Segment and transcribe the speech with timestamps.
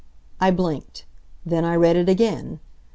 [0.39, 1.05] I blinked.
[1.45, 2.59] Then I read it again.